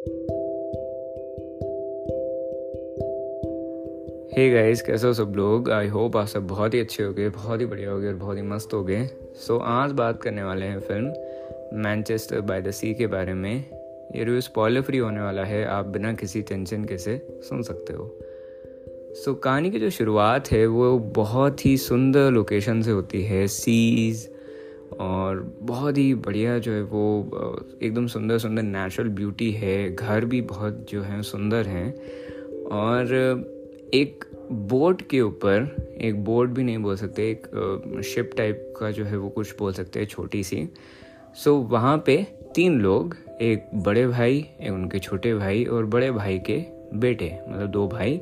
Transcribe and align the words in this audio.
हे 0.00 0.06
hey 4.32 4.54
guys 4.54 4.82
कैसे 4.82 5.06
हो 5.06 5.12
सब 5.12 5.32
लोग? 5.36 5.70
आई 5.70 5.86
होप 5.86 6.16
आप 6.16 6.26
सब 6.26 6.46
बहुत 6.46 6.74
ही 6.74 6.80
अच्छे 6.80 7.02
हो 7.02 7.12
गए 7.12 7.28
बहुत 7.28 7.60
ही 7.60 7.66
बढ़िया 7.66 7.90
हो 7.90 8.00
गए 8.00 8.08
और 8.08 8.14
बहुत 8.14 8.36
ही 8.36 8.42
मस्त 8.42 8.74
हो 8.74 8.84
गए 8.84 9.06
सो 9.34 9.56
so, 9.56 9.62
आज 9.64 9.92
बात 9.92 10.22
करने 10.22 10.42
वाले 10.42 10.66
हैं 10.66 10.80
फ़िल्म 10.80 11.12
मैनचेस्टर 11.82 12.40
बाय 12.40 12.62
द 12.62 12.70
सी 12.70 12.94
के 12.94 13.06
बारे 13.06 13.34
में। 13.34 13.56
ये 14.16 14.24
रिव्यू 14.24 14.40
स्पॉइलर 14.40 14.80
फ्री 14.80 14.98
होने 14.98 15.20
वाला 15.20 15.44
है 15.44 15.64
आप 15.64 15.86
बिना 15.86 16.12
किसी 16.12 16.42
टेंशन 16.42 16.84
के 16.84 16.98
से 16.98 17.26
सुन 17.30 17.62
सकते 17.62 17.92
हो। 17.92 18.18
सो 19.12 19.32
so, 19.32 19.38
कहानी 19.40 19.70
की 19.70 19.78
जो 19.78 19.90
शुरुआत 19.90 20.52
है 20.52 20.66
वो 20.66 20.98
बहुत 20.98 21.66
ही 21.66 21.76
सुंदर 21.76 22.30
लोकेशन 22.30 22.82
से 22.82 22.90
होती 22.90 23.22
है। 23.22 23.46
सीज़ 23.46 24.39
और 25.00 25.56
बहुत 25.62 25.98
ही 25.98 26.14
बढ़िया 26.14 26.58
जो 26.58 26.72
है 26.72 26.82
वो 26.82 27.02
एकदम 27.82 28.06
सुंदर 28.06 28.38
सुंदर 28.38 28.62
नेचुरल 28.62 29.08
ब्यूटी 29.08 29.50
है। 29.52 29.94
घर 29.94 30.24
भी 30.24 30.40
बहुत 30.42 30.86
जो 30.90 31.02
है 31.02 31.22
सुंदर 31.22 31.66
हैं। 31.66 31.94
और 32.72 33.14
एक 33.94 34.24
बोट 34.52 35.02
के 35.02 35.20
ऊपर 35.20 35.96
एक 36.00 36.24
बोट 36.24 36.48
भी 36.48 36.62
नहीं 36.64 36.78
बोल 36.78 36.96
सकते 36.96 37.30
एक 37.30 38.02
शिप 38.04 38.30
टाइप 38.36 38.74
का 38.76 38.90
जो 38.90 39.04
है 39.04 39.16
वो 39.16 39.28
कुछ 39.28 39.56
बोल 39.58 39.72
सकते 39.72 40.00
हैं 40.00 40.06
छोटी 40.06 40.42
सी। 40.42 40.68
सो 41.34 41.54
वहाँ 41.70 41.96
पे 42.06 42.16
तीन 42.54 42.80
लोग 42.80 43.16
एक 43.42 43.70
बड़े 43.74 44.06
भाई 44.06 44.38
एक 44.60 44.72
उनके 44.72 44.98
छोटे 44.98 45.34
भाई 45.34 45.64
और 45.64 45.86
बड़े 45.86 46.10
भाई 46.10 46.38
के 46.38 46.62
बेटे 46.94 47.32
मतलब 47.48 47.66
दो 47.66 47.86
भाई 47.88 48.20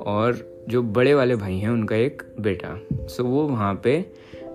और 0.00 0.38
जो 0.68 0.82
बड़े 0.82 1.14
वाले 1.14 1.36
भाई 1.36 1.58
हैं 1.58 1.68
उनका 1.68 1.96
एक 1.96 2.22
बेटा। 2.40 2.78
सो 3.06 3.24
वो 3.24 3.46
वहाँ 3.48 3.74
पे 3.84 3.98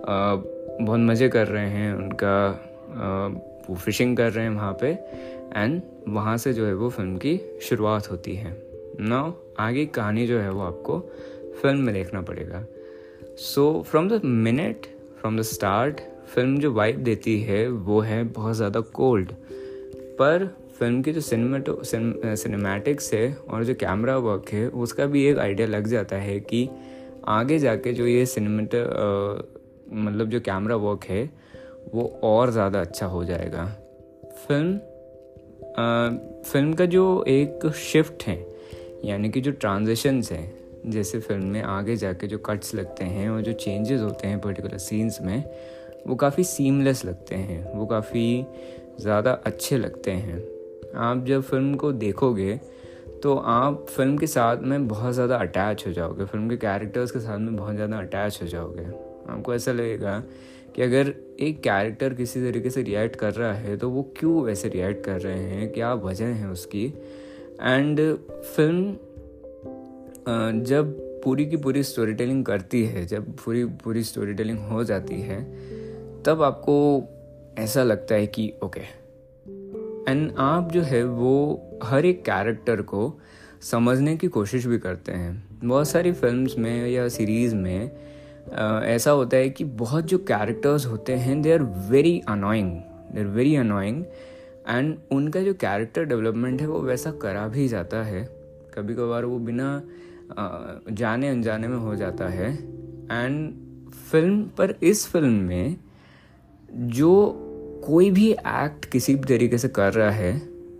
आ, 0.07 0.35
बहुत 0.81 0.99
मज़े 0.99 1.29
कर 1.29 1.47
रहे 1.47 1.69
हैं, 1.69 1.93
उनका 1.93 3.65
वो 3.69 3.75
फिशिंग 3.75 4.15
कर 4.17 4.31
रहे 4.31 4.43
हैं 4.45 4.51
वहाँ 4.51 4.77
पे 4.81 4.87
एंड 5.55 5.81
वहाँ 6.07 6.37
से 6.37 6.53
जो 6.53 6.65
है 6.65 6.73
वो 6.73 6.89
फ़िल्म 6.89 7.17
की 7.17 7.39
शुरुआत 7.63 8.09
होती 8.11 8.35
है। 8.35 8.55
नाउ 9.01 9.31
आगे 9.59 9.85
कहानी 9.87 10.25
जो 10.27 10.39
है 10.39 10.49
वो 10.49 10.61
आपको 10.61 10.99
फ़िल्म 11.61 11.79
में 11.79 11.93
देखना 11.93 12.21
पड़ेगा। 12.21 12.63
So 13.37 13.83
from 13.87 14.09
the 14.09 14.21
minute 14.25 14.85
from 15.19 15.39
the 15.39 15.41
start 15.43 16.01
film 16.35 16.59
जो 16.59 16.73
वाइब 16.73 16.99
देती 17.03 17.39
है, 17.41 17.67
वो 17.67 17.99
है 18.01 18.23
बहुत 18.25 18.55
ज़्यादा 18.55 18.79
कोल्ड 18.93 19.31
पर 20.19 20.45
फ़िल्म 20.79 21.01
की 21.01 21.11
जो 21.11 21.21
सिनेमाटो 21.21 21.81
सिनेमैटिक्स 21.85 23.13
है 23.13 23.37
और 23.49 23.63
जो 23.63 23.73
कैमरा 23.75 24.17
वर्क 24.19 24.49
है, 24.49 24.67
उसका 24.67 25.05
भी 25.05 25.25
एक 25.25 25.37
आइडिया 25.39 25.67
लग 25.67 25.87
जाता 25.87 26.15
है 26.17 26.39
कि 26.41 26.67
आगे 27.27 27.59
जाके 27.59 27.93
जो 27.93 28.07
ये 28.07 28.25
सिनेमेट 28.25 28.75
मतलब 29.87 30.29
जो 30.29 30.39
कैमरा 30.39 30.75
वर्क 30.77 31.03
है 31.03 31.23
वो 31.93 32.03
और 32.23 32.51
ज़्यादा 32.51 32.81
अच्छा 32.81 33.05
हो 33.05 33.23
जाएगा। 33.25 33.65
फ़िल्म 34.47 34.79
आ, 35.77 36.09
फ़िल्म 36.43 36.73
का 36.73 36.85
जो 36.85 37.23
एक 37.27 37.65
शिफ्ट 37.75 38.23
है 38.23 38.37
यानी 39.05 39.29
कि 39.29 39.41
जो 39.41 39.51
ट्रांजिशंस 39.53 40.31
हैं 40.31 40.89
जैसे 40.91 41.19
फ़िल्म 41.19 41.45
में 41.45 41.61
आगे 41.63 41.95
जाके 41.95 42.27
जो 42.27 42.37
कट्स 42.37 42.73
लगते 42.75 43.05
हैं 43.05 43.29
और 43.29 43.41
जो 43.41 43.53
चेंजेस 43.53 44.01
होते 44.01 44.27
हैं 44.27 44.39
पर्टिकुलर 44.41 44.77
सीन्स 44.77 45.21
में 45.21 45.43
वो 46.07 46.15
काफ़ी 46.15 46.43
सीमलेस 46.43 47.03
लगते 47.05 47.35
हैं 47.35 47.73
वो 47.73 47.85
काफ़ी 47.85 48.45
ज़्यादा 48.99 49.31
अच्छे 49.45 49.77
लगते 49.77 50.11
हैं। 50.11 50.37
आप 50.99 51.25
जब 51.25 51.41
फ़िल्म 51.41 51.75
को 51.75 51.91
देखोगे 51.93 52.59
तो 53.23 53.35
आप 53.35 53.85
फ़िल्म 53.89 54.17
के 54.17 54.27
साथ 54.27 54.57
में 54.57 54.87
बहुत 54.87 55.13
ज़्यादा 55.13 55.37
अटैच 55.37 55.85
हो 55.87 55.91
जाओगे 55.91 56.25
फ़िल्म 56.25 56.49
के 56.49 56.57
कैरेक्टर्स 56.57 57.11
के 57.11 57.19
साथ 57.19 57.39
में 57.39 57.55
बहुत 57.55 57.75
ज़्यादा 57.75 57.97
अटैच 57.97 58.39
हो 58.41 58.47
जाओगे। 58.47 58.83
आपको 59.29 59.53
ऐसा 59.53 59.71
लगेगा 59.71 60.23
कि 60.75 60.81
अगर 60.81 61.13
एक 61.39 61.61
कैरेक्टर 61.63 62.13
किसी 62.13 62.41
तरीके 62.41 62.69
से 62.69 62.81
रिएक्ट 62.83 63.15
कर 63.15 63.33
रहा 63.33 63.53
है 63.53 63.77
तो 63.77 63.89
वो 63.89 64.03
क्यों 64.17 64.41
वैसे 64.43 64.69
रिएक्ट 64.69 65.05
कर 65.05 65.21
रहे 65.21 65.39
हैं? 65.39 65.71
क्या 65.73 65.93
वजह 65.93 66.25
है 66.25 66.49
उसकी? 66.49 66.85
एंड 67.61 67.99
फ़िल्म 68.55 68.97
जब 70.63 70.93
पूरी 71.23 71.45
की 71.45 71.57
पूरी 71.57 71.83
स्टोरी 71.83 72.13
टेलिंग 72.13 72.45
करती 72.45 72.83
है, 72.85 73.05
जब 73.05 73.31
पूरी 73.35 73.65
पूरी 73.65 74.03
स्टोरी 74.03 74.33
टेलिंग 74.33 74.59
हो 74.59 74.83
जाती 74.83 75.21
है, 75.21 75.43
तब 76.23 76.41
आपको 76.41 77.03
ऐसा 77.59 77.83
लगता 77.83 78.15
है 78.15 78.27
कि 78.27 78.53
ओके 78.63 78.81
एंड 80.07 80.31
आप 80.37 80.71
जो 80.71 80.81
है, 80.81 81.03
वो 81.03 81.79
हर 81.83 82.05
एक 82.05 82.21
कैरेक्टर 82.21 82.81
को 82.81 83.19
समझने 83.61 84.15
की 84.17 84.27
कोशिश 84.27 84.65
भी 84.65 84.77
करते 84.79 85.11
हैं। 85.11 85.59
बहुत 85.63 85.87
सारी 85.87 86.11
फिल्म्स 86.11 86.57
में 86.57 86.87
या 86.89 87.07
सीरीज़ 87.07 87.55
में 87.55 87.91
ऐसा 88.47 89.11
होता 89.11 89.37
है 89.37 89.49
कि 89.49 89.63
बहुत 89.63 90.05
जो 90.05 90.17
कैरेक्टर्स 90.17 90.85
होते 90.85 91.13
हैं 91.13 91.41
they 91.41 91.53
are 91.53 91.61
very 91.89 92.19
annoying 92.27 92.71
they 93.13 93.19
are 93.19 93.27
very 93.27 93.55
annoying 93.55 94.03
and 94.67 94.97
उनका 95.11 95.41
जो 95.41 95.53
कैरेक्टर 95.53 96.05
डेवलपमेंट 96.05 96.61
है, 96.61 96.67
वो 96.67 96.79
वैसा 96.81 97.11
करा 97.11 97.47
भी 97.47 97.67
जाता 97.67 98.03
है. 98.03 98.23
कभी 98.73 98.95
कभार 98.95 99.25
वो 99.25 99.39
बिना 99.39 99.81
जाने 100.91 101.29
अनजाने 101.29 101.67
में 101.67 101.77
हो 101.77 101.95
जाता 101.95 102.27
है. 102.27 102.53
एंड 102.53 103.53
फ़िल्म 104.11 104.41
पर 104.57 104.75
इस 104.83 105.05
फ़िल्म 105.07 105.33
में 105.41 105.75
जो 106.71 107.11
कोई 107.85 108.09
भी 108.11 108.31
एक्ट 108.31 108.85
किसी 108.85 109.15
भी 109.15 109.27
तरीके 109.27 109.57
से 109.57 109.67
कर 109.67 109.93
रहा 109.93 110.11
है 110.11 110.37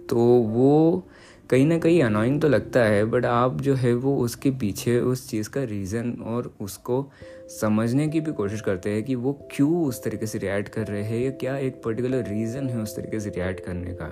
तो 0.09 0.18
वो 0.50 1.04
कहीं 1.50 1.66
ना 1.66 1.78
कहीं 1.78 2.01
अनोइंग 2.03 2.39
तो 2.41 2.47
लगता 2.47 2.83
है 2.83 3.03
बट 3.06 3.25
आप 3.25 3.59
जो 3.61 3.73
है 3.75 3.94
वो 3.94 4.16
उसके 4.17 4.51
पीछे 4.51 5.00
उस 5.00 5.29
चीज़ 5.29 5.50
का 5.50 5.63
रीज़न 5.63 6.11
और 6.28 6.51
उसको 6.61 7.06
समझने 7.51 8.07
की 8.07 8.19
भी 8.19 8.31
कोशिश 8.31 8.61
करते 8.61 8.89
हैं 8.89 9.03
कि 9.03 9.16
वो 9.16 9.33
क्यों 9.51 9.83
उस 9.85 10.03
तरीके 10.03 10.25
से 10.25 10.38
रिएक्ट 10.38 10.69
कर 10.69 10.88
रहे 10.88 11.03
हैं 11.03 11.19
या 11.19 11.31
क्या 11.31 11.57
एक 11.57 11.81
पर्टिकुलर 11.83 12.23
रीज़न 12.28 12.69
है 12.69 12.79
उस 12.79 12.95
तरीके 12.95 13.19
से 13.19 13.29
रिएक्ट 13.29 13.66
करने 13.66 13.94
का। 13.94 14.07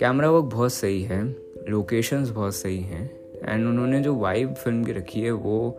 कैमरा 0.00 0.30
वर्क 0.30 0.44
बहुत 0.44 0.72
सही 0.72 1.02
है 1.02 1.22
लोकेशंस 1.68 2.30
बहुत 2.30 2.54
सही 2.54 2.80
हैं 2.80 3.10
एंड 3.44 3.66
उन्होंने 3.68 4.00
जो 4.00 4.14
वाइब 4.14 4.54
फ़िल्म 4.54 4.84
की 4.84 4.92
रखी 4.92 5.20
है 5.20 5.30
वो 5.32 5.78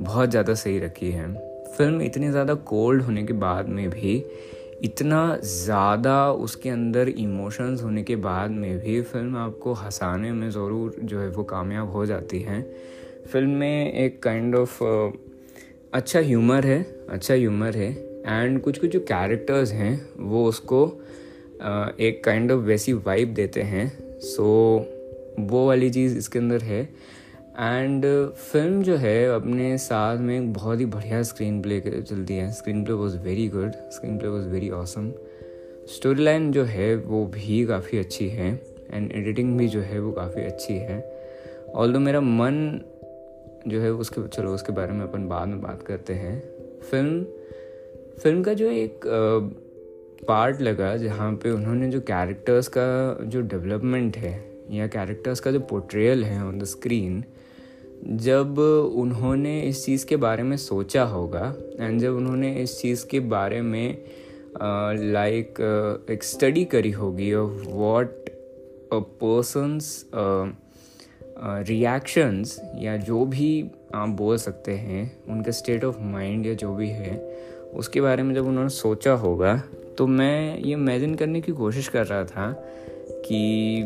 बहुत 0.00 0.30
ज़्यादा 0.30 0.54
सही 0.54 0.78
रखी 0.78 1.10
है। 1.10 1.32
फ़िल्म 1.68 2.02
इतनी 2.02 2.30
ज़्यादा 2.30 2.54
कोल्ड 2.54 3.02
होने 3.02 3.22
के 3.22 3.32
बाद 3.32 3.68
में 3.68 3.88
भी 3.90 4.16
इतना 4.84 5.38
ज़्यादा 5.42 6.32
उसके 6.32 6.68
अंदर 6.68 7.08
इमोशंस 7.08 7.82
होने 7.82 8.02
के 8.02 8.16
बाद 8.16 8.50
में 8.50 8.78
भी 8.78 9.00
फ़िल्म 9.02 9.36
आपको 9.36 9.72
हंसाने 9.72 10.32
में 10.32 10.50
ज़रूर 10.50 10.96
जो 11.02 11.20
है 11.20 11.28
वो 11.28 11.44
कामयाब 11.44 11.90
हो 11.90 12.06
जाती 12.06 12.40
है। 12.40 12.60
फ़िल्म 13.32 13.50
में 13.50 13.92
एक 13.92 14.22
काइंड 14.22 14.54
kind 14.54 14.62
ऑफ़ 14.62 14.82
uh, 14.84 15.18
अच्छा 15.92 16.20
ह्यूमर 16.20 16.66
है 16.66 17.06
अच्छा 17.10 17.34
ह्यूमर 17.34 17.76
है 17.76 17.90
एंड 18.26 18.60
कुछ 18.60 18.78
कुछ 18.78 18.90
जो 18.90 19.00
कैरेक्टर्स 19.00 19.72
हैं 19.72 20.08
वो 20.18 20.44
उसको 20.44 20.84
एक 22.00 22.22
काइंड 22.24 22.44
kind 22.44 22.52
ऑफ़ 22.52 22.62
of 22.62 22.68
वैसी 22.68 22.92
वाइब 22.92 23.34
देते 23.34 23.62
हैं। 23.62 23.86
सो 24.20 24.42
so, 24.78 25.50
वो 25.50 25.66
वाली 25.66 25.90
चीज़ 25.90 26.18
इसके 26.18 26.38
अंदर 26.38 26.62
है। 26.62 26.88
एंड 27.60 28.04
फ़िल्म 28.34 28.82
जो 28.82 28.96
है, 28.96 29.34
अपने 29.34 29.76
साथ 29.78 30.18
में 30.18 30.38
एक 30.38 30.52
बहुत 30.52 30.80
ही 30.80 30.84
बढ़िया 30.86 31.22
स्क्रीन 31.22 31.60
प्ले 31.62 31.80
चलती 31.80 32.34
है। 32.34 32.50
Screenplay 32.84 32.94
was 32.94 33.16
very 33.18 33.46
good 33.48 33.72
screenplay 34.18 34.28
was 34.28 34.46
very 34.48 34.68
awesome 34.70 35.10
storyline 36.24 36.50
जो 36.52 36.64
है, 36.64 36.94
वो 36.96 37.24
भी 37.26 37.64
काफ़ी 37.66 37.98
अच्छी 37.98 38.28
है। 38.28 38.50
एंड 38.92 39.10
एडिटिंग 39.12 39.56
भी 39.58 39.68
जो 39.68 39.80
है, 39.80 39.98
वो 40.00 40.12
काफ़ी 40.12 40.42
अच्छी 40.42 40.74
है। 40.74 41.00
ऑल 41.74 41.96
मेरा 41.96 42.20
मन 42.20 42.80
जो 43.68 43.80
है 43.80 43.90
उसके, 43.92 44.26
चलो 44.28 44.52
उसके 44.54 44.72
बारे 44.72 44.92
में 44.92 45.02
अपन 45.02 45.26
बाद 45.28 45.48
में 45.48 45.60
बात 45.60 45.82
करते 45.82 46.12
हैं। 46.12 46.40
फ़िल्म 46.90 47.24
फ़िल्म 48.22 48.42
का 48.42 48.52
जो 48.52 48.70
एक 48.70 49.00
पार्ट 50.28 50.60
लगा, 50.60 50.96
जहाँ 50.96 51.32
पे 51.32 51.50
उन्होंने 51.50 51.88
जो 51.88 52.00
कैरेक्टर्स 52.02 52.68
का 52.68 53.18
जो 53.24 53.40
डेवलपमेंट 53.40 54.16
है, 54.16 54.32
या 54.70 54.86
कैरेक्टर्स 54.86 55.40
का 55.40 55.50
जो 55.50 55.60
पोर्ट्रेयल 55.60 56.24
है 56.24 56.42
ऑन 56.44 56.58
द 56.58 56.64
स्क्रीन 56.66 57.22
जब 58.06 58.58
उन्होंने 58.94 59.60
इस 59.60 59.84
चीज़ 59.84 60.06
के 60.06 60.16
बारे 60.16 60.42
में 60.42 60.56
सोचा 60.56 61.02
होगा 61.02 61.54
एंड 61.80 62.00
जब 62.00 62.14
उन्होंने 62.14 62.54
इस 62.54 62.80
चीज़ 62.80 63.06
के 63.06 63.20
बारे 63.20 63.62
में 63.62 63.98
लाइक 65.12 65.60
एक 66.10 66.24
स्टडी 66.24 66.64
करी 66.64 66.90
होगी 66.90 67.34
ऑफ़ 67.34 67.68
वॉट 67.68 68.28
पर्सनस 68.94 70.06
रिएक्शंस 71.68 72.60
या 72.78 72.96
जो 72.96 73.24
भी 73.24 73.70
आप 73.94 74.08
बोल 74.08 74.36
सकते 74.36 74.72
हैं, 74.72 75.24
उनका 75.28 75.50
स्टेट 75.50 75.84
ऑफ़ 75.84 75.98
माइंड 76.00 76.46
या 76.46 76.54
जो 76.54 76.74
भी 76.74 76.88
है, 76.88 77.38
उसके 77.74 78.00
बारे 78.00 78.22
में 78.22 78.34
जब 78.34 78.46
उन्होंने 78.46 78.70
सोचा 78.70 79.12
होगा 79.12 79.62
तो 79.98 80.06
मैं 80.06 80.58
ये 80.58 80.72
इमेजिन 80.72 81.14
करने 81.14 81.40
की 81.40 81.52
कोशिश 81.52 81.88
कर 81.88 82.06
रहा 82.06 82.24
था 82.24 82.50
कि 83.08 83.82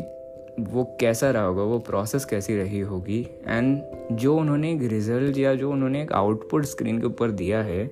वो 0.60 0.84
कैसा 1.00 1.30
रहा 1.30 1.42
होगा 1.42 1.62
वो 1.62 1.78
प्रोसेस 1.78 2.24
कैसी 2.24 2.56
रही 2.56 2.80
होगी? 2.80 3.20
एंड 3.46 4.16
जो 4.16 4.36
उन्होंने 4.36 4.72
एक 4.72 4.82
रिज़ल्ट 4.82 5.38
या 5.38 5.54
जो 5.54 5.70
उन्होंने 5.72 6.02
एक 6.02 6.12
आउटपुट 6.12 6.64
स्क्रीन 6.64 6.98
के 7.00 7.06
ऊपर 7.06 7.30
दिया 7.30 7.62
है 7.62 7.84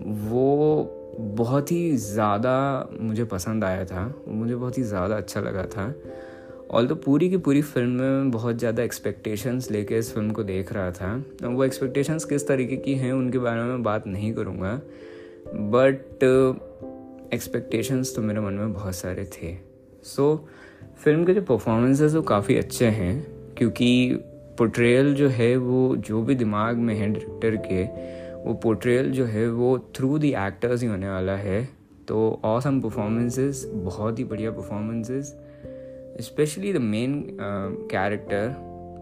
वो 0.00 0.94
बहुत 1.18 1.72
ही 1.72 1.96
ज़्यादा 1.96 2.88
मुझे 3.00 3.24
पसंद 3.24 3.64
आया 3.64 3.84
था 3.84 4.12
मुझे 4.28 4.54
बहुत 4.56 4.78
ही 4.78 4.82
ज़्यादा 4.82 5.16
अच्छा 5.16 5.40
लगा 5.40 5.64
था। 5.66 5.94
ऑल 6.70 6.86
तो 6.86 6.94
पूरी 6.94 7.28
की 7.30 7.36
पूरी 7.36 7.62
फ़िल्म 7.62 7.90
में 7.90 8.30
बहुत 8.30 8.58
ज़्यादा 8.58 8.82
एक्सपेक्टेशंस 8.82 9.70
लेके 9.70 9.98
इस 9.98 10.12
फ़िल्म 10.14 10.30
को 10.30 10.42
देख 10.44 10.72
रहा 10.72 10.90
था 10.90 11.14
वो 11.44 11.64
एक्सपेक्टेशंस 11.64 12.24
किस 12.24 12.46
तरीके 12.48 12.76
की 12.76 12.94
हैं 12.94 13.12
उनके 13.12 13.38
बारे 13.38 13.62
में 13.62 13.82
बात 13.82 14.06
नहीं 14.06 14.32
करूँगा 14.34 14.74
बट 15.72 16.24
एक्सपेक्टेशंस 17.34 18.14
तो 18.16 18.22
मेरे 18.22 18.40
मन 18.40 18.52
में 18.52 18.72
बहुत 18.72 18.94
सारे 18.94 19.24
थे। 19.34 19.56
सो 20.04 20.34
so, 20.34 20.67
फ़िल्म 21.04 21.24
के 21.24 21.34
जो 21.34 21.42
परफॉर्मेंसेस 21.42 22.14
वो 22.14 22.22
काफ़ी 22.22 22.56
अच्छे 22.56 22.86
हैं, 22.86 23.26
क्योंकि 23.56 24.18
पोट्रेयल 24.58 25.14
जो 25.14 25.28
है 25.28 25.56
वो, 25.56 25.96
जो 25.96 26.22
भी 26.22 26.34
दिमाग 26.34 26.76
में 26.76 26.94
है 26.94 27.08
डायरेक्टर 27.08 27.56
के, 27.66 27.82
वो 28.44 28.54
पोट्रेयल 28.54 29.10
जो 29.12 29.24
है 29.24 29.48
वो 29.50 29.78
थ्रू 29.96 30.18
दी 30.18 30.32
एक्टर्स 30.38 30.82
ही 30.82 30.88
होने 30.88 31.08
वाला 31.08 31.36
है। 31.36 31.68
तो 32.08 32.40
ऑसम 32.44 32.80
परफॉर्मेंसेस 32.80 33.64
बहुत 33.74 34.18
ही 34.18 34.24
बढ़िया 34.24 34.50
performances 34.50 35.34
specially 36.20 36.72
the 36.72 36.76
main 36.76 37.22
character 37.40 38.54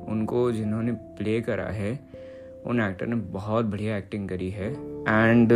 उनको 0.09 0.51
जिन्होंने 0.53 0.93
प्ले 0.93 1.41
करा 1.41 1.65
है, 1.65 1.99
उन 2.67 2.81
एक्टर 2.81 3.07
ने 3.07 3.17
बहुत 3.17 3.65
बढ़िया 3.65 3.97
एक्टिंग 3.97 4.29
करी 4.29 4.51
है। 4.51 4.71
And 4.73 5.53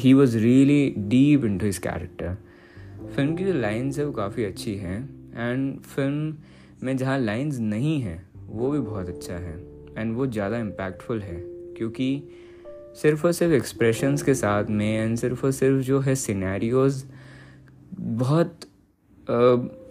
he 0.00 0.12
was 0.14 0.36
really 0.38 0.94
deep 0.98 1.44
into 1.58 1.66
his 1.66 1.78
character 1.78 2.36
film 3.16 3.36
की 3.36 3.44
जो 3.44 3.52
लाइन्स 3.52 3.98
है 3.98 4.04
वो 4.04 4.12
काफ़ी 4.12 4.44
अच्छी 4.44 4.74
हैं 4.74 5.00
एंड 5.36 5.80
फ़िल्म 5.80 6.36
में 6.82 6.96
जहाँ 6.96 7.18
लाइन्स 7.18 7.58
नहीं 7.58 8.00
हैं 8.00 8.28
वो 8.46 8.70
भी 8.70 8.78
बहुत 8.78 9.08
अच्छा 9.08 9.34
है 9.34 9.58
एंड 9.98 10.16
वो 10.16 10.26
ज़्यादा 10.26 10.58
इम्पैक्टफुल 10.58 11.20
है 11.20 11.42
क्योंकि 11.46 12.22
सिर्फ़ 13.02 13.26
और 13.26 13.32
सिर्फ़ 13.32 13.54
एक्सप्रेशंस 13.54 14.22
के 14.22 14.34
साथ 14.34 14.64
में 14.64 14.98
एंड 14.98 15.16
सिर्फ़ 15.16 15.46
और 15.46 15.52
सिर्फ़ 15.52 15.82
जो 15.82 16.00
है 16.00 16.14
सिनेरियोज 16.14 17.04
बहुत 18.00 18.60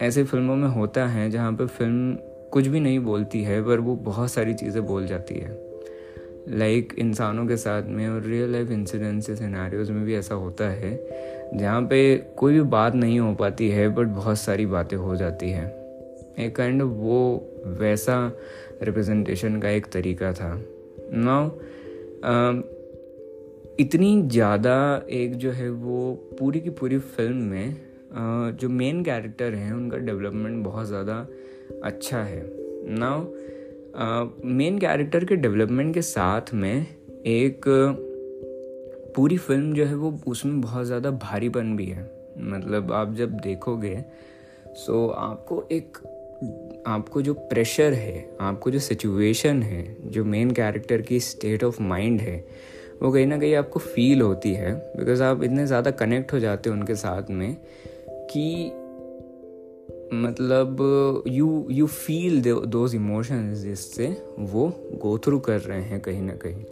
ऐसे 0.02 0.24
फ़िल्मों 0.24 0.56
में 0.56 0.68
होता 0.68 1.06
है 1.06 1.30
जहाँ 1.30 1.52
पर 1.52 1.66
फ़िल्म 1.66 2.16
कुछ 2.52 2.66
भी 2.66 2.80
नहीं 2.80 2.98
बोलती 2.98 3.42
है 3.42 3.64
पर 3.64 3.80
वो 3.80 3.96
बहुत 3.96 4.30
सारी 4.30 4.54
चीज़ें 4.54 4.86
बोल 4.86 5.06
जाती 5.06 5.34
है। 5.34 5.68
लाइक 6.48 6.88
like, 6.88 6.98
इंसानों 6.98 7.46
के 7.46 7.56
साथ 7.56 7.82
में 7.82 8.08
और 8.08 8.22
रियल 8.22 8.52
लाइफ 8.52 8.70
इंसिडेंट्स 8.70 9.26
सिनेरियोज 9.26 9.90
में 9.90 10.04
भी 10.04 10.14
ऐसा 10.14 10.34
होता 10.34 10.68
है 10.68 10.96
जहाँ 11.54 11.82
पे 11.82 12.16
कोई 12.38 12.52
भी 12.52 12.60
बात 12.70 12.94
नहीं 12.94 13.18
हो 13.20 13.32
पाती 13.34 13.68
है 13.68 13.88
बट 13.88 14.06
बहुत 14.06 14.38
सारी 14.38 14.66
बातें 14.66 14.96
हो 14.96 15.16
जाती 15.16 15.50
है। 15.50 15.66
एक 16.38 16.54
काइंड 16.56 16.82
वो 16.82 17.20
वैसा 17.78 18.16
रिप्रेजेंटेशन 18.82 19.58
का 19.60 19.68
एक 19.68 19.86
तरीका 19.86 20.32
था। 20.32 20.50
नाउ 21.14 21.50
इतनी 23.80 24.22
ज़्यादा 24.22 24.76
एक 25.10 25.34
जो 25.36 25.50
है 25.50 25.68
वो 25.70 26.12
पूरी 26.38 26.60
की 26.60 26.70
पूरी 26.70 26.98
फ़िल्म 26.98 27.36
में 27.36 27.72
uh, 27.72 28.58
जो 28.60 28.68
मेन 28.68 29.02
कैरेक्टर 29.04 29.54
हैं 29.54 29.72
उनका 29.72 29.96
डेवलपमेंट 29.98 30.64
बहुत 30.64 30.86
ज़्यादा 30.86 31.26
अच्छा 31.84 32.22
है। 32.22 32.42
नाउ 32.90 33.24
मेन 34.48 34.78
कैरेक्टर 34.78 35.24
के 35.24 35.36
डेवलपमेंट 35.36 35.94
के 35.94 36.02
साथ 36.02 36.52
में 36.54 36.86
एक 37.26 37.66
पूरी 39.18 39.36
फ़िल्म 39.36 39.72
जो 39.74 39.84
है 39.84 39.94
वो 39.94 40.10
उसमें 40.26 40.60
बहुत 40.60 40.86
ज़्यादा 40.86 41.10
भारीपन 41.10 41.76
भी 41.76 41.86
है। 41.86 42.02
मतलब 42.40 42.92
आप 42.92 43.14
जब 43.14 43.30
देखोगे 43.40 44.04
सो 44.76 45.06
आपको 45.08 45.62
एक, 45.72 45.98
आपको 46.86 47.22
जो 47.22 47.34
प्रेशर 47.34 47.92
है, 47.92 48.36
आपको 48.40 48.70
जो 48.70 48.78
सिचुएशन 48.78 49.62
है, 49.62 49.96
जो 50.10 50.24
मेन 50.24 50.50
कैरेक्टर 50.50 51.02
की 51.02 51.20
स्टेट 51.20 51.64
ऑफ़ 51.64 51.82
माइंड 51.82 52.20
है, 52.20 52.36
वो 53.02 53.12
कहीं 53.12 53.26
ना 53.26 53.38
कहीं 53.38 53.54
आपको 53.54 53.80
फील 53.80 54.20
होती 54.22 54.52
है। 54.54 54.74
बिकॉज़ 54.96 55.22
आप 55.22 55.42
इतने 55.42 55.66
ज़्यादा 55.66 55.90
कनेक्ट 55.90 56.32
हो 56.32 56.38
जाते 56.38 56.70
हो 56.70 56.76
उनके 56.76 56.94
साथ 56.94 57.30
में 57.30 57.56
कि 58.30 58.66
मतलब 60.14 61.24
you 61.28 61.66
you 61.70 61.86
feel 61.86 62.42
those 62.44 62.94
emotions 62.94 63.58
जिससे 63.58 64.06
वो 64.38 64.68
गो 64.94 65.18
थ्रू 65.18 65.38
कर 65.38 65.60
रहे 65.60 65.82
हैं 65.82 66.00
कहीं 66.00 66.22
ना 66.22 66.34
कहीं। 66.36 66.64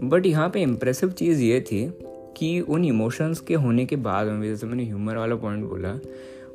बट 0.00 0.26
यहाँ 0.26 0.50
पे 0.50 0.62
इम्प्रेसिव 0.62 1.10
चीज़ 1.10 1.42
ये 1.42 1.60
थी 1.60 1.98
कि 2.36 2.60
उन 2.60 2.84
इमोशंस 2.84 3.40
के 3.40 3.54
होने 3.54 3.86
के 3.86 3.96
बाद 3.96 4.26
में, 4.26 4.48
जैसे 4.48 4.66
मैंने 4.66 4.84
ह्यूमर 4.84 5.16
वाला 5.16 5.34
पॉइंट 5.34 5.64
बोला, 5.64 5.98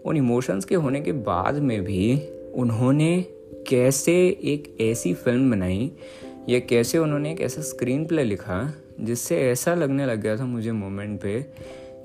उन 0.05 0.17
इमोशंस 0.17 0.65
के 0.65 0.75
होने 0.75 1.01
के 1.01 1.11
बाद 1.11 1.55
में 1.55 1.83
भी 1.83 2.21
उन्होंने 2.53 3.25
कैसे 3.67 4.13
एक 4.43 4.77
ऐसी 4.81 5.13
फ़िल्म 5.13 5.51
बनाई 5.51 5.91
या 6.49 6.59
कैसे 6.59 6.97
उन्होंने 6.97 7.31
एक 7.31 7.41
ऐसा 7.41 7.61
स्क्रीन 7.61 8.05
प्ले 8.05 8.23
लिखा 8.23 8.73
जिससे 8.99 9.37
ऐसा 9.41 9.73
लगने 9.73 10.05
लग 10.05 10.21
गया 10.21 10.37
था 10.37 10.45
मुझे 10.45 10.71
मोमेंट 10.71 11.21
पे 11.21 11.45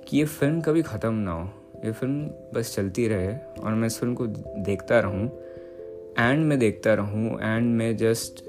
कि 0.08 0.16
ये 0.16 0.24
फ़िल्म 0.24 0.60
कभी 0.60 0.82
ख़त्म 0.82 1.14
ना 1.14 1.32
हो। 1.32 1.48
ये 1.84 1.92
फ़िल्म 1.92 2.26
बस 2.54 2.74
चलती 2.76 3.08
रहे 3.08 3.34
और 3.62 3.74
मैं 3.74 3.86
इस 3.86 3.98
फ़िल्म 3.98 4.14
को 4.14 4.26
देखता 4.26 5.00
रहूँ 5.00 5.26
एंड 6.18 6.44
में 6.46 6.58
देखता 6.58 6.94
रहूँ 6.94 7.38
एंड 7.40 7.74
में 7.74 7.96
जस्ट 7.96 8.44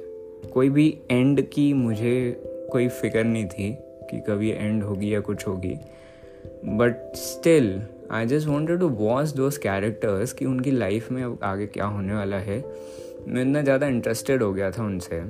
कोई 0.53 0.69
भी 0.69 0.97
एंड 1.11 1.41
की 1.49 1.73
मुझे 1.73 2.43
कोई 2.69 2.87
फ़िक्र 2.89 3.23
नहीं 3.23 3.45
थी 3.47 3.71
कि 4.09 4.19
कभी 4.19 4.49
एंड 4.51 4.83
होगी 4.83 5.13
या 5.13 5.19
कुछ 5.19 5.47
होगी। 5.47 5.75
But 6.65 7.15
still 7.15 7.81
I 8.11 8.25
just 8.25 8.47
wanted 8.47 8.79
to 8.79 8.87
watch 8.89 9.29
those 9.29 9.57
characters 9.57 10.33
कि 10.33 10.45
उनकी 10.45 10.71
लाइफ 10.71 11.11
में 11.11 11.23
अब 11.23 11.39
आगे 11.43 11.67
क्या 11.67 11.85
होने 11.85 12.13
वाला 12.13 12.37
है। 12.37 12.59
मैं 13.27 13.41
इतना 13.41 13.61
ज़्यादा 13.61 13.87
इंटरेस्टेड 13.87 14.43
हो 14.43 14.51
गया 14.53 14.71
था 14.71 14.83
उनसे। 14.83 15.21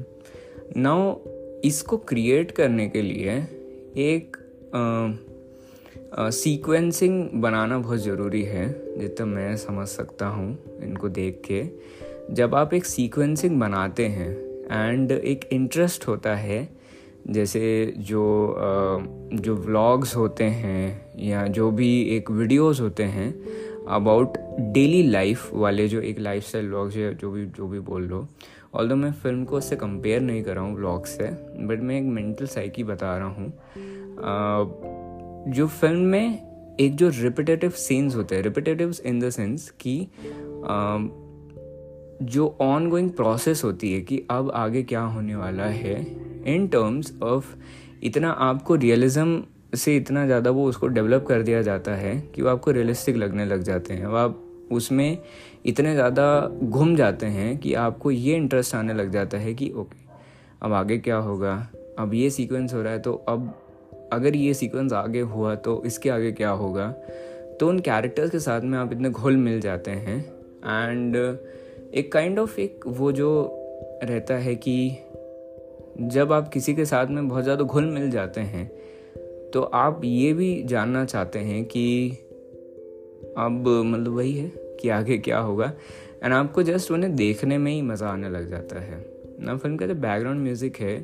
नाउ 0.78 1.16
इसको 1.66 1.98
क्रिएट 1.98 2.52
करने 2.52 2.88
के 2.90 3.02
लिए 3.02 3.38
एक 4.10 4.38
सीक्वेंसिंग 4.74 5.28
uh, 6.18 6.30
सीक्वेंसिंग 6.32 7.42
बनाना 7.42 7.78
बहुत 7.80 8.00
ज़रूरी 8.00 8.42
है 8.44 8.68
जितना 9.00 9.26
मैं 9.26 9.56
समझ 9.58 9.88
सकता 9.88 10.28
हूँ 10.28 10.80
इनको 10.84 11.10
देख 11.10 11.42
के। 11.46 11.64
जब 12.36 12.56
आप 12.56 12.74
एक 12.74 12.86
सीक्वेंसिंग 12.86 13.60
बनाते 13.60 14.06
हैं 14.08 14.30
एंड 14.72 15.12
एक 15.12 15.50
इंटरेस्ट 15.52 16.08
होता 16.08 16.36
है 16.36 16.79
जैसे 17.30 17.94
जो 17.98 18.56
जो 19.34 19.56
व्लॉग्स 19.56 20.16
होते 20.16 20.44
हैं 20.44 21.02
या 21.20 21.46
जो 21.48 21.72
भी 21.72 22.02
एक 22.16 22.32
वीडियोस 22.32 22.82
होते 22.82 23.04
हैं 23.04 23.34
अबाउट 23.86 24.38
डेली 24.60 25.04
लाइफ 25.04 25.50
वाले 25.54 25.88
जो 25.88 26.02
एक 26.02 26.20
लाइफ 26.20 26.44
स्टाइल 26.44 26.68
व्लॉग्स 26.68 26.98
या 26.98 27.12
जो 27.12 27.32
भी 27.32 27.46
जो 27.46 27.68
भी 27.68 27.80
बोल 27.80 28.04
लो। 28.04 28.28
ऑल 28.76 28.90
दो 28.90 28.96
मैं 28.96 29.12
फ़िल्म 29.12 29.44
को 29.46 29.58
उससे 29.58 29.76
कंपेयर 29.76 30.22
नहीं 30.22 30.44
कर 30.44 30.56
रहा 30.56 30.64
हूँ 30.64 30.76
व्लॉग 30.76 31.06
से 31.06 31.28
बट 31.66 31.80
मैं 31.82 31.98
एक 31.98 32.06
मेंटल 32.06 32.46
साइकी 32.46 32.84
बता 32.84 33.18
रहा 33.18 33.28
हूँ। 33.28 33.54
जो 35.54 35.68
फ़िल्म 35.68 36.00
में 36.00 36.76
एक 36.80 36.96
जो 36.96 37.10
रिपीटेटिव 37.10 37.70
सीन्स 37.70 38.16
होते 38.16 38.36
हैं 38.36 38.44
रिपीटेटिव 38.44 38.96
इन 39.06 39.20
द 39.20 39.30
सेंस 39.30 39.70
कि 39.70 40.08
जो 42.24 42.58
ऑन 42.62 42.90
गोइंग 42.90 43.10
प्रोसेस 43.10 43.64
होती 43.64 43.94
है 43.94 44.02
कि 44.02 44.22
अब 44.32 44.52
आगे 44.52 44.84
क्या 44.84 45.02
होने 45.02 45.36
वाला 45.36 45.64
है 45.64 46.29
इन 46.48 46.68
टर्म्स 46.68 47.14
ऑफ़ 47.24 47.56
इतना 48.04 48.30
आपको 48.32 48.76
रियलिज्म 48.76 49.44
से 49.76 49.96
इतना 49.98 50.26
ज़्यादा 50.26 50.52
वो 50.52 50.66
उसको 50.66 50.88
डेवलप 50.88 51.26
कर 51.28 51.42
दिया 51.42 51.62
जाता 51.62 51.92
है 51.92 52.20
कि 52.36 52.42
वो 52.42 52.50
आपको 52.50 52.72
रियलिस्टिक 52.72 53.16
लगने 53.16 53.46
लग 53.46 53.64
जाते 53.64 53.94
हैं। 53.94 54.06
आप 54.06 54.46
उसमें 54.72 55.18
इतने 55.66 55.94
ज़्यादा 55.94 56.48
घूम 56.64 56.96
जाते 56.96 57.26
हैं 57.26 57.58
कि 57.58 57.74
आपको 57.74 58.12
ये 58.12 58.36
इंटरेस्ट 58.36 58.76
आने 58.76 58.94
लग 58.94 59.12
जाता 59.12 59.38
है 59.38 59.54
कि, 59.54 59.70
ओके, 59.70 59.98
अब 60.62 60.74
आगे 60.74 60.98
क्या 60.98 61.16
होगा? 61.16 61.70
अब 62.00 62.14
ये 62.14 62.30
सीक्वेंस 62.30 62.74
हो 62.74 62.82
रहा 62.82 62.94
है 62.94 63.00
तो 63.00 63.14
अब 63.14 63.54
अगर 64.14 64.36
ये 64.36 64.54
सीक्वेंस 64.54 64.94
आगे 64.94 65.20
हुआ 65.20 65.56
तो 65.56 65.84
इसके 65.86 66.10
आगे 66.10 66.32
क्या 66.32 66.50
होगा? 66.50 66.88
तो 67.60 67.68
उन 67.70 67.80
कैरेक्टर्स 67.80 68.30
के 68.30 68.40
साथ 68.40 68.62
में 68.62 68.78
आप 68.80 68.94
इतने 68.94 69.10
घुल 69.10 69.38
मिल 69.38 69.60
जाते 69.62 69.92
हैं। 69.92 70.20
एंड 70.66 71.16
एक 71.96 72.12
काइंड 72.12 72.32
kind 72.32 72.44
ऑफ़ 72.44 72.54
of 72.54 72.60
एक 72.60 72.80
वो 72.88 73.12
जो 73.12 73.56
रहता 74.04 74.34
है 74.34 74.56
कि 74.56 74.98
जब 76.00 76.34
आप 76.34 76.50
किसी 76.50 76.74
के 76.74 76.86
साथ 76.86 77.08
में 77.08 77.28
बहुत 77.28 77.44
ज़्यादा 77.44 77.64
घुल 77.64 77.86
मिल 77.86 78.10
जाते 78.12 78.42
हैं 78.42 78.66
तो 79.52 79.62
आप 79.62 80.02
ये 80.06 80.34
भी 80.34 80.52
जानना 80.64 81.04
चाहते 81.06 81.40
हैं 81.40 81.64
कि 81.66 82.10
अब 83.38 83.68
मतलब 83.86 84.16
वही 84.16 84.34
है 84.34 84.52
कि 84.82 84.90
आगे 84.90 85.18
क्या 85.18 85.38
होगा। 85.40 85.72
एंड 86.24 86.34
आपको 86.34 86.64
जस्ट 86.64 86.92
उन्हें 86.92 87.16
देखने 87.16 87.58
में 87.58 87.72
ही 87.72 87.82
मज़ा 87.82 88.08
आने 88.08 88.30
लग 88.30 88.50
जाता 88.50 88.80
है। 88.80 89.06
ना, 89.40 89.56
फ़िल्म 89.58 89.78
का 89.78 89.88
जो 89.88 89.96
बैकग्राउंड 89.96 90.42
म्यूज़िक 90.44 90.78
है, 90.78 90.98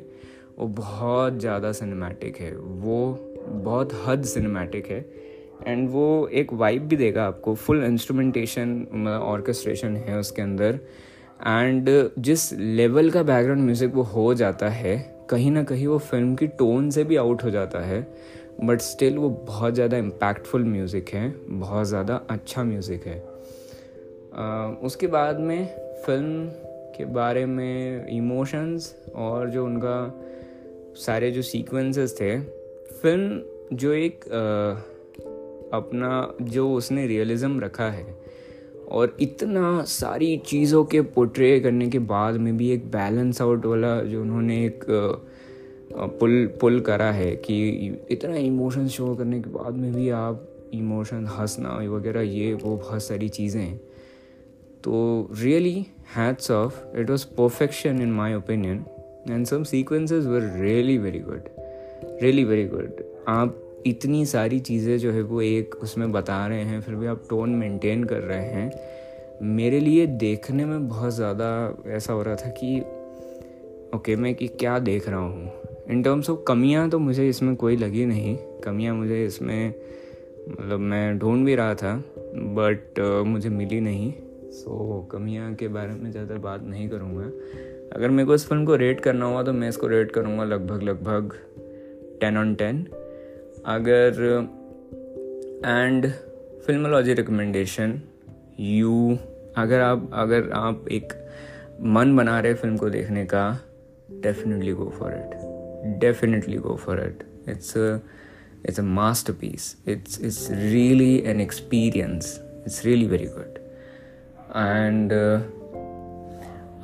वो 0.58 0.66
बहुत 0.66 1.38
ज़्यादा 1.40 1.72
सिनेमैटिक 1.72 2.36
है। 2.36 2.54
वो 2.56 2.98
बहुत 3.46 3.92
हद 4.06 4.24
सिनेमैटिक 4.24 4.86
है। 4.86 5.00
एंड 5.66 5.88
वो 5.90 6.28
एक 6.32 6.52
वाइब 6.52 6.86
भी 6.88 6.96
देगा 6.96 7.24
आपको। 7.24 7.54
फुल 7.54 7.82
इंस्ट्रूमेंटेशन 7.84 9.08
ऑर्केस्ट्रेशन 9.22 9.96
है 9.96 10.18
उसके 10.18 10.42
अंदर। 10.42 10.78
एंड 11.42 12.10
जिस 12.18 12.52
लेवल 12.52 13.10
का 13.10 13.22
बैकग्राउंड 13.22 13.62
म्यूज़िक 13.62 13.94
वो 13.94 14.02
हो 14.02 14.34
जाता 14.34 14.68
है 14.68 15.16
कहीं 15.30 15.50
ना 15.50 15.62
कहीं 15.62 15.86
वो 15.86 15.98
फ़िल्म 15.98 16.34
की 16.34 16.46
टोन 16.46 16.90
से 16.90 17.04
भी 17.04 17.16
आउट 17.16 17.44
हो 17.44 17.50
जाता 17.50 17.78
है 17.78 18.16
बट 18.64 18.80
स्टिल 18.80 19.18
वो 19.18 19.30
बहुत 19.30 19.74
ज़्यादा 19.74 19.96
इम्पैक्टफुल 19.96 20.64
म्यूज़िक 20.64 21.08
है 21.08 21.34
बहुत 21.48 21.86
ज़्यादा 21.86 22.20
अच्छा 22.30 22.64
म्यूज़िक 22.64 23.06
है। 23.06 23.36
Uh, 24.32 24.84
उसके 24.84 25.06
बाद 25.06 25.40
में 25.40 25.66
फ़िल्म 26.06 26.46
के 26.96 27.04
बारे 27.04 27.46
में 27.46 28.06
इमोशंस 28.08 28.96
और 29.14 29.50
जो 29.50 29.64
उनका 29.64 30.20
सारे 30.96 31.30
जो 31.30 31.42
सीक्वेंसेस 31.42 32.16
थे 32.20 32.40
फ़िल्म 33.02 33.42
जो 33.76 33.92
एक 33.92 34.24
आ, 34.24 34.72
अपना 35.76 36.34
जो 36.42 36.74
उसने 36.74 37.06
रियलिज़म 37.06 37.60
रखा 37.60 37.90
है 37.90 38.25
और 38.88 39.16
इतना 39.20 39.82
सारी 39.82 40.42
चीज़ों 40.46 40.84
के 40.84 41.00
पोट्रे 41.00 41.60
करने 41.60 41.88
के 41.88 41.98
बाद 41.98 42.34
में 42.34 42.56
भी 42.56 42.70
एक 42.70 42.86
बैलेंस 42.86 43.42
आउट 43.42 43.66
वाला 43.66 44.02
जो 44.02 44.22
उन्होंने 44.22 44.66
एक 44.66 44.84
पुल 45.92 46.46
पुल 46.60 46.80
करा 46.80 47.12
है 47.12 47.36
कि 47.36 47.68
इतना 48.10 48.36
इमोशन 48.36 48.88
शो 48.88 49.14
करने 49.14 49.40
के 49.40 49.50
बाद 49.50 49.74
में 49.74 49.94
भी 49.94 50.10
आप 50.10 50.48
इमोशन 50.74 51.26
हंसना 51.26 51.68
वगैरह, 51.68 52.20
ये, 52.20 52.54
वो 52.54 52.76
बहुत 52.76 53.02
सारी 53.02 53.28
चीज़ें 53.28 53.62
हैं। 53.62 53.80
तो 54.84 55.28
really 55.42 55.86
hats 56.16 56.50
off 56.50 56.98
it 56.98 57.10
was 57.10 57.26
perfection 57.26 58.02
in 58.02 58.12
my 58.12 58.34
opinion 58.34 58.84
and 59.30 59.46
some 59.46 59.62
sequences 59.62 60.26
were 60.26 60.60
really 60.60 60.98
very 60.98 61.18
good 61.18 61.44
really 62.22 62.44
very 62.44 62.64
good 62.64 62.92
आप 63.28 63.65
इतनी 63.86 64.24
सारी 64.26 64.58
चीज़ें 64.60 64.98
जो 64.98 65.10
है 65.12 65.22
वो 65.22 65.40
एक 65.42 65.74
उसमें 65.82 66.12
बता 66.12 66.46
रहे 66.46 66.62
हैं 66.62 66.80
फिर 66.80 66.94
भी 66.94 67.06
आप 67.06 67.22
टोन 67.30 67.50
मेंटेन 67.50 68.04
कर 68.04 68.20
रहे 68.20 68.46
हैं। 68.46 68.70
मेरे 69.42 69.80
लिए 69.80 70.06
देखने 70.06 70.64
में 70.64 70.88
बहुत 70.88 71.14
ज़्यादा 71.14 71.48
ऐसा 71.86 72.12
हो 72.12 72.22
रहा 72.22 72.36
था 72.36 72.48
कि 72.58 72.80
ओके 73.96 74.16
मैं 74.16 74.34
कि 74.34 74.48
क्या 74.48 74.78
देख 74.78 75.08
रहा 75.08 75.20
हूँ। 75.20 75.50
इन 75.90 76.02
टर्म्स 76.02 76.30
ऑफ़ 76.30 76.42
कमियाँ 76.48 76.88
तो 76.90 76.98
मुझे 76.98 77.28
इसमें 77.28 77.54
कोई 77.56 77.76
लगी 77.76 78.04
नहीं। 78.06 78.36
कमियाँ 78.64 78.94
मुझे 78.94 79.24
इसमें 79.24 79.74
मतलब 80.50 80.78
मैं 80.80 81.18
ढूंढ 81.18 81.44
भी 81.46 81.54
रहा 81.54 81.74
था 81.74 81.96
बट 82.34 83.00
uh, 83.00 83.26
मुझे 83.26 83.48
मिली 83.48 83.80
नहीं। 83.80 84.12
सो 84.52 85.04
so, 85.04 85.12
कमियाँ 85.12 85.54
के 85.54 85.68
बारे 85.68 85.92
में 85.92 86.10
ज़्यादा 86.10 86.34
बात 86.34 86.62
नहीं 86.62 86.88
करूँगा। 86.88 87.30
अगर 87.96 88.10
मेरे 88.10 88.26
को 88.26 88.34
इस 88.34 88.46
फ़िल्म 88.48 88.64
को 88.64 88.76
रेट 88.76 89.00
करना 89.00 89.26
हुआ 89.26 89.42
तो 89.42 89.52
मैं 89.52 89.68
इसको 89.68 89.86
रेट 89.86 90.12
करूँगा 90.12 90.44
लगभग 90.44 90.82
लगभग 90.82 91.34
टेन 92.20 92.36
ऑन 92.36 92.54
टेन 92.54 92.86
अगर 93.66 94.22
एंड 95.66 96.10
फिल्मोलॉजी 96.66 97.14
रिकमेंडेशन 97.14 98.00
यू 98.60 99.18
अगर 99.56 99.80
आप 99.80 100.10
अगर 100.12 100.50
आप 100.50 100.84
एक 100.92 101.12
मन 101.80 102.16
बना 102.16 102.40
रहे 102.40 102.54
फ़िल्म 102.54 102.76
को 102.76 102.90
देखने 102.90 103.24
का 103.24 103.60
definitely 104.10 104.72
go 104.72 104.84
for 104.84 105.12
it 105.12 105.30
definitely 106.00 106.56
go 106.56 106.76
for 106.76 107.00
it 107.00 107.48
it's 107.48 107.74
it's 108.68 108.78
a 108.78 108.82
masterpiece. 108.82 109.66
It's 109.86 110.18
it's 110.20 110.50
really 110.50 111.24
an 111.32 111.40
experience. 111.40 112.40
It's 112.64 112.84
really 112.86 113.06
very 113.06 113.26
good. 113.26 113.58
And 114.54 115.12
uh, 115.12 115.40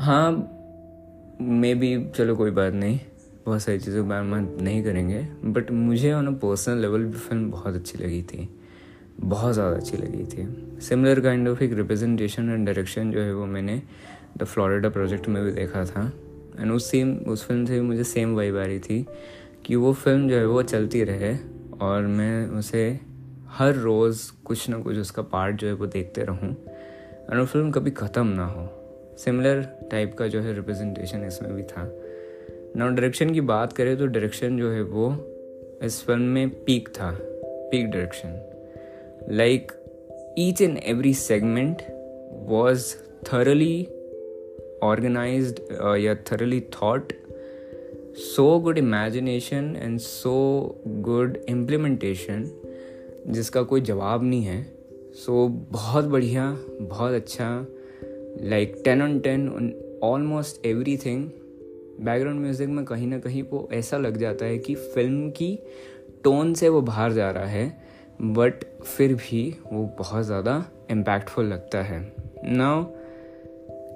हाँ 0.01 0.31
मे 1.41 1.75
बी 1.75 2.11
चलो 2.17 2.37
कोई 2.37 2.51
बात 2.51 2.73
नहीं. 2.73 3.01
बहुत 3.47 3.63
सारी 3.63 3.79
चीज़ों 3.79 4.03
के 4.03 4.09
बारे 4.09 4.23
में 4.23 4.63
नहीं 4.63 4.83
करेंगे 4.85 5.21
बट 5.45 5.71
मुझे 5.71 6.13
ऑन 6.13 6.27
अ 6.27 6.31
पर्सनल 6.39 6.79
लेवल 6.79 7.11
फ़िल्म 7.11 7.51
बहुत 7.51 7.75
अच्छी 7.75 7.99
लगी 7.99 8.23
थी। 8.23 8.49
बहुत 9.21 9.55
ज़्यादा 9.55 9.77
अच्छी 9.77 9.97
लगी 9.97 10.25
थी। 10.25 10.81
सिमिलर 10.81 11.21
काइंड 11.21 11.49
ऑफ़ 11.49 11.63
एक 11.63 11.73
रिप्रेजेंटेशन 11.73 12.51
एंड 12.51 12.67
डायरेक्शन 12.67 13.11
जो 13.13 13.21
है 13.21 13.35
वो 13.35 13.47
मैंने 13.47 13.81
द 14.39 14.45
फ्लोरिडा 14.45 14.89
प्रोजेक्ट 14.89 15.29
में 15.29 15.43
भी 15.45 15.53
देखा 15.53 15.85
था। 15.85 16.11
एंड 16.61 16.73
उस 16.73 16.91
सेम 16.91 17.15
उस 17.29 17.47
फ़िल्म 17.47 17.67
से 17.67 17.75
भी 17.75 17.81
मुझे 17.81 18.05
सेम 18.05 18.35
वाइब 18.37 18.57
आ 18.57 18.65
रही 18.65 18.79
थी 18.79 19.07
कि 19.67 19.77
वो 19.77 19.93
फ़िल्म 19.93 20.29
जो 20.29 20.37
है 20.37 20.47
वो 20.47 20.63
चलती 20.63 21.03
रहे 21.05 21.35
और 21.81 22.07
मैं 22.07 22.47
उसे 22.49 23.01
हर 23.49 23.75
रोज़ 23.75 24.21
कुछ 24.45 24.69
ना 24.71 24.79
कुछ 24.79 24.97
उसका 24.97 25.23
पार्ट 25.23 25.57
जो 25.57 25.67
है 25.67 25.73
वो 25.73 25.87
देखते 25.87 26.25
रहूँ। 26.25 26.51
और 26.51 27.39
वो 27.39 27.45
फ़िल्म 27.45 27.71
कभी 27.71 27.91
ख़त्म 27.91 28.27
ना 28.27 28.47
हो। 28.47 28.69
सिमिलर 29.19 29.63
टाइप 29.91 30.15
का 30.15 30.27
जो 30.27 30.41
है 30.41 30.55
रिप्रेजेंटेशन 30.55 31.25
इसमें 31.25 31.55
भी 31.55 31.63
था। 31.63 31.85
ना 32.77 32.89
डायरेक्शन 32.89 33.31
की 33.31 33.41
बात 33.41 33.73
करें 33.73 33.97
तो 33.97 34.07
डायरेक्शन 34.07 34.59
जो 34.59 34.71
है 34.71 34.83
वो 34.83 35.17
इस 35.83 36.03
फ़िल्म 36.07 36.23
में 36.23 36.49
पीक 36.65 36.89
था 36.89 37.19
peak 37.43 37.87
direction 37.87 38.61
like 39.31 39.73
each 40.39 40.63
and 40.63 40.79
every 40.79 41.15
segment 41.15 41.83
was 42.33 42.95
thoroughly 43.33 43.89
organize 44.83 45.55
या 45.83 46.15
thoroughly 46.15 46.61
thought 46.61 47.13
so 48.17 48.59
good 48.59 48.79
imagination 48.79 49.77
and 49.83 49.99
so 49.99 50.35
good 50.87 51.39
implementation 51.49 52.51
जिसका 53.27 53.63
कोई 53.63 53.81
जवाब 53.81 54.25
नहीं 54.25 54.43
है. 54.43 54.63
सो 55.13 55.47
so, 55.47 55.73
बहुत 55.73 56.05
बढ़िया 56.05 56.59
बहुत 56.81 57.13
अच्छा. 57.13 57.67
Like 58.41 58.83
ten 58.85 59.03
on 59.03 59.21
ten 59.21 59.49
almost 60.03 60.67
everything 60.97 61.31
background 62.05 62.41
music 62.41 62.69
में 62.69 62.85
कहीं 62.85 63.07
ना 63.07 63.19
कहीं 63.19 63.43
वो 63.43 63.69
ऐसा 63.73 63.99
लग 63.99 64.17
जाता 64.17 64.45
है 64.45 64.59
कि 64.59 64.75
फ़िल्म 64.75 65.31
की 65.31 65.59
टोन 66.25 66.53
से 66.55 66.69
वो 66.69 66.81
बाहर 66.83 67.13
जा 67.13 67.31
रहा 67.31 67.47
है 67.47 67.67
बट 68.23 68.65
फिर 68.85 69.15
भी 69.15 69.43
वो 69.73 69.85
बहुत 69.99 70.25
ज़्यादा 70.25 70.65
इम्पैक्टफुल 70.91 71.47
लगता 71.47 71.83
है। 71.83 72.01
नाउ 72.47 72.85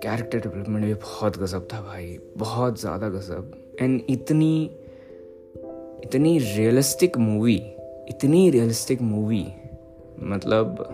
कैरेक्टर 0.03 0.39
डेवलपमेंट 0.39 0.85
भी 0.85 0.95
बहुत 0.95 1.39
गजब 1.39 1.69
था 1.73 1.81
भाई, 1.83 2.19
बहुत 2.37 2.81
ज़्यादा 2.81 3.09
गजब। 3.09 3.53
एंड 3.81 4.01
इतनी 4.11 4.65
इतनी 6.05 6.39
रियलिस्टिक 6.39 7.17
मूवी 7.19 7.57
इतनी 8.09 8.49
रियलिस्टिक 8.51 9.03
मूवी 9.03 9.47
मतलब 10.21 10.87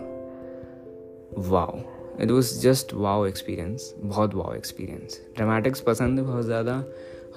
wow 1.37 1.79
it 2.21 2.31
was 2.31 2.59
just 2.61 2.93
wow 2.93 3.25
experience 3.25 3.93
बहुत 3.99 4.35
वाओ 4.35 4.53
एक्सपीरियंस 4.53 5.19
ड्रामेटिक्स 5.35 5.79
पसंद 5.79 6.19
है 6.19 6.25
बहुत 6.25 6.45
ज़्यादा। 6.45 6.83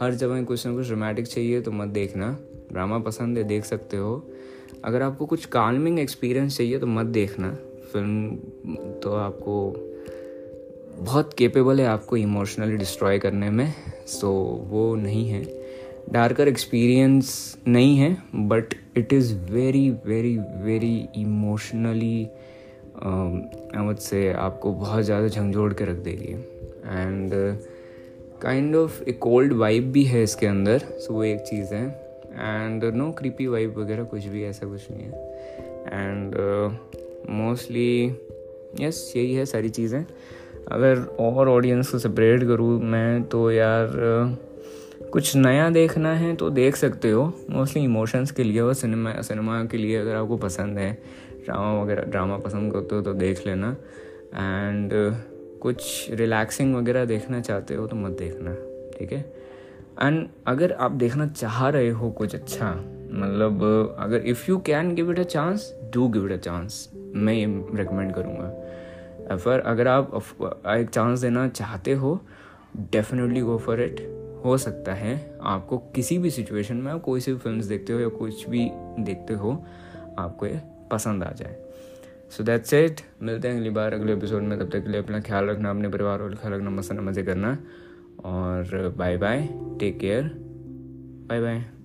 हर 0.01 0.15
जगह 0.15 0.43
कुछ 0.43 0.67
ना 0.67 0.75
कुछ 0.75 0.87
ड्रामेटिक 0.87 1.27
चाहिए 1.27 1.61
तो 1.61 1.71
मत 1.71 1.89
देखना। 1.89 2.37
ड्रामा 2.73 2.99
पसंद 2.99 3.39
है 3.39 3.45
देख 3.45 3.65
सकते 3.65 3.97
हो। 3.97 4.23
अगर 4.85 5.03
आपको 5.03 5.27
कुछ 5.27 5.45
कालमिंग 5.47 5.99
एक्सपीरियंस 5.99 6.57
चाहिए 6.57 6.79
तो 6.79 6.87
मत 6.87 7.07
देखना। 7.07 7.51
फ़िल्म 7.93 8.37
तो 9.03 9.15
आपको 9.15 9.55
बहुत 10.99 11.35
केपेबल 11.35 11.81
है 11.81 11.87
आपको 11.87 12.17
इमोशनली 12.17 12.77
डिस्ट्रॉय 12.77 13.19
करने 13.19 13.51
में। 13.51 13.73
सो 14.07 14.27
so, 14.27 14.71
वो 14.71 14.95
नहीं 14.97 15.29
है। 15.29 15.45
डार्कर 16.13 16.49
एक्सपीरियंस 16.49 17.57
नहीं 17.69 17.97
है 17.97 18.17
but 18.35 18.75
it 18.97 19.13
is 19.13 19.35
very 19.53 19.89
very 20.07 20.37
very 20.65 20.97
emotionally 21.17 22.29
would 22.97 23.97
से 23.97 24.33
आपको 24.33 24.73
बहुत 24.73 25.05
ज़्यादा 25.05 25.29
झंझोड़ 25.29 25.73
के 25.73 25.85
रख 25.85 25.97
देगी। 26.05 26.33
एंड 26.33 27.31
काइंड 28.43 28.77
ऑफ़ 28.77 29.03
एक 29.03 29.19
कोल्ड 29.19 29.53
वाइब 29.53 29.91
भी 29.93 30.05
है 30.05 30.23
इसके 30.23 30.47
अंदर 30.47 30.79
सो 30.79 31.07
so 31.07 31.11
वो 31.11 31.25
एक 31.25 31.41
चीज़ 31.41 31.75
है। 31.75 31.85
एंड 32.35 32.85
नो 32.95 33.11
क्रीपी 33.13 33.47
वाइब 33.47 33.79
वगैरह 33.79 34.05
कुछ 34.05 34.27
भी, 34.27 34.45
ऐसा 34.45 34.67
कुछ 34.67 34.91
नहीं 34.91 35.03
है। 35.03 35.13
एंड 35.93 36.35
मोस्टली 37.31 38.07
यस 38.81 39.13
यही 39.17 39.35
है, 39.35 39.45
सारी 39.47 39.69
चीज़ें। 39.69 40.05
अगर 40.73 41.03
और 41.21 41.49
ऑडियंस 41.49 41.91
को 41.91 41.99
सेपरेट 41.99 42.45
करूँ 42.45 42.81
मैं 42.83 43.23
तो 43.25 43.51
यार 43.51 43.91
कुछ 45.13 45.35
नया 45.37 45.69
देखना 45.71 46.15
है 46.15 46.35
तो 46.37 46.49
देख 46.51 46.77
सकते 46.77 47.11
हो। 47.11 47.33
मोस्टली 47.51 47.83
इमोशंस 47.85 48.31
के 48.31 48.45
लिए 48.45 48.61
और 48.61 48.75
सिनेमा 48.75 49.13
सिनेमा 49.23 49.65
के 49.65 49.77
लिए 49.77 49.97
अगर 49.97 50.15
आपको 50.15 50.37
पसंद 50.37 50.79
है। 50.79 50.99
ड्रामा 51.47 51.83
वगैरह, 51.83 52.03
ड्रामा 52.05 52.37
पसंद 52.39 52.73
करते 52.73 52.95
हो 52.95 53.03
तो 53.03 53.13
देख 53.15 53.47
लेना। 53.47 53.71
एंड 54.35 54.91
कुछ 55.63 56.11
रिलैक्सिंग 56.13 56.75
वगैरह 56.77 57.05
देखना 57.05 57.41
चाहते 57.41 57.75
हो 57.75 57.87
तो 57.87 57.97
मत 57.97 58.19
देखना, 58.19 58.55
ठीक 58.99 59.13
है? 59.13 59.21
एंड 60.03 60.29
अगर 60.47 60.73
आप 60.73 60.93
देखना 60.95 61.27
चाह 61.27 61.69
रहे 61.69 61.91
हो 61.91 62.11
कुछ 62.11 62.35
अच्छा 62.35 62.73
मतलब 63.11 63.63
अगर 63.99 64.27
if 64.27 64.45
you 64.49 64.59
can 64.59 64.95
give 64.95 65.11
it 65.11 65.19
a 65.19 65.23
chance 65.25 65.73
do 65.95 66.09
give 66.09 66.27
it 66.27 66.33
a 66.33 66.37
chance 66.37 66.89
मैं 66.95 67.35
ये 67.35 67.47
रिकमेंड 67.75 68.13
करूँगा। 68.15 68.49
एफर 69.35 69.61
अगर 69.61 69.89
आप 69.89 70.15
एक 70.69 70.89
चांस 70.89 71.21
देना 71.21 71.49
चाहते 71.49 71.93
हो 71.95 72.21
डेफिनेटली 72.93 73.41
गो 73.41 73.57
फॉर 73.59 73.83
इट 73.83 74.01
हो 74.45 74.57
सकता 74.59 74.95
है 74.95 75.15
आपको 75.45 75.79
किसी 75.95 76.19
भी 76.19 76.31
सिचुएशन 76.31 76.77
में 76.77 76.99
कोई 77.01 77.21
सी 77.21 77.35
फ़िल्म 77.35 77.61
देखते 77.61 77.93
हो 77.93 78.01
या 78.01 78.09
कुछ 78.09 78.49
भी 78.49 78.69
देखते 79.01 79.35
हो, 79.35 79.53
आपको 80.19 80.47
ये 80.47 80.61
पसंद 80.91 81.25
आ 81.25 81.31
जाए। 81.33 81.57
सो 82.31 82.45
दैट्स 82.45 82.75
इट 82.75 83.01
मिलते 83.23 83.49
हैं 83.49 83.57
अगली 83.57 83.71
बार, 83.71 83.95
अगले 83.95 84.13
एपिसोड 84.13 84.43
में। 84.43 84.59
तब 84.59 84.71
तक 84.71 84.85
के 84.85 84.91
लिए 84.91 85.03
अपना 85.03 85.21
ख्याल 85.21 85.47
रखना, 85.47 85.71
अपने 85.71 85.89
परिवार 85.89 86.23
और 86.23 86.35
ख्याल 86.35 86.55
रखना 86.55 86.71
मस्त 86.71 86.93
मज़े 86.93 87.23
करना। 87.23 87.57
और 88.25 88.95
bye 88.99 89.17
bye 89.17 89.49
take 89.81 89.99
care 90.01 90.31
bye 91.29 91.41
bye 91.41 91.76